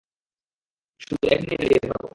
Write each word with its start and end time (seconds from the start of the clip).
শুধু 1.01 1.15
এখানেই 1.27 1.57
দাঁড়িয়ে 1.61 1.81
থাকো। 1.83 2.07